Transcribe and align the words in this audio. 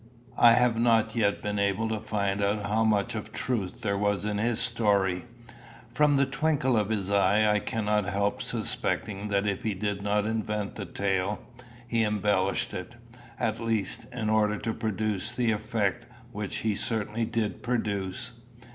I 0.39 0.53
have 0.53 0.79
not 0.79 1.15
yet 1.15 1.43
been 1.43 1.59
able 1.59 1.87
to 1.89 1.99
find 1.99 2.43
out 2.43 2.65
how 2.65 2.83
much 2.83 3.13
of 3.13 3.31
truth 3.31 3.81
there 3.81 3.99
was 3.99 4.25
in 4.25 4.39
his 4.39 4.59
story. 4.59 5.25
From 5.91 6.17
the 6.17 6.25
twinkle 6.25 6.75
of 6.75 6.89
his 6.89 7.11
eye 7.11 7.53
I 7.53 7.59
cannot 7.59 8.05
help 8.05 8.41
suspecting 8.41 9.27
that 9.27 9.45
if 9.45 9.61
he 9.61 9.75
did 9.75 10.01
not 10.01 10.25
invent 10.25 10.73
the 10.73 10.87
tale, 10.87 11.39
he 11.87 12.03
embellished 12.03 12.73
it, 12.73 12.95
at 13.39 13.59
least, 13.59 14.07
in 14.11 14.27
order 14.27 14.57
to 14.57 14.73
produce 14.73 15.35
the 15.35 15.51
effect 15.51 16.07
which 16.31 16.55
he 16.65 16.73
certainly 16.73 17.25
did 17.25 17.61
produce. 17.61 18.31